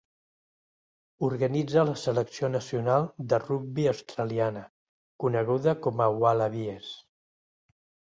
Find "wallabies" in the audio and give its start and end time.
6.25-6.89